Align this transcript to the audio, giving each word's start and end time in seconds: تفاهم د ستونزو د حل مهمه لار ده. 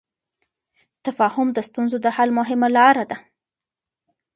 تفاهم 1.05 1.47
د 1.53 1.57
ستونزو 1.67 1.97
د 2.01 2.07
حل 2.15 2.29
مهمه 2.39 2.67
لار 2.77 2.95
ده. 3.09 3.17